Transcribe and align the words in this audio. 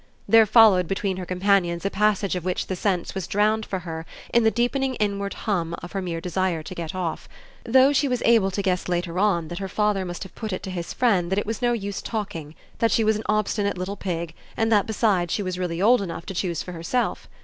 There 0.27 0.47
followed 0.47 0.87
between 0.87 1.17
her 1.17 1.27
companions 1.27 1.85
a 1.85 1.91
passage 1.91 2.35
of 2.35 2.43
which 2.43 2.65
the 2.65 2.75
sense 2.75 3.13
was 3.13 3.27
drowned 3.27 3.67
for 3.67 3.77
her 3.85 4.03
in 4.33 4.43
the 4.43 4.49
deepening 4.49 4.95
inward 4.95 5.35
hum 5.45 5.75
of 5.83 5.91
her 5.91 6.01
mere 6.01 6.19
desire 6.19 6.63
to 6.63 6.73
get 6.73 6.95
off; 6.95 7.29
though 7.65 7.93
she 7.93 8.07
was 8.07 8.23
able 8.25 8.49
to 8.49 8.63
guess 8.63 8.87
later 8.87 9.19
on 9.19 9.47
that 9.49 9.59
her 9.59 9.67
father 9.69 10.03
must 10.03 10.23
have 10.23 10.33
put 10.33 10.53
it 10.53 10.63
to 10.63 10.71
his 10.71 10.91
friend 10.91 11.31
that 11.31 11.37
it 11.37 11.45
was 11.45 11.61
no 11.61 11.73
use 11.73 12.01
talking, 12.01 12.55
that 12.79 12.89
she 12.89 13.03
was 13.03 13.15
an 13.15 13.23
obstinate 13.27 13.77
little 13.77 13.95
pig 13.95 14.33
and 14.57 14.71
that, 14.71 14.87
besides, 14.87 15.31
she 15.31 15.43
was 15.43 15.59
really 15.59 15.79
old 15.79 16.01
enough 16.01 16.25
to 16.25 16.33
choose 16.33 16.63
for 16.63 16.71
herself. 16.71 17.29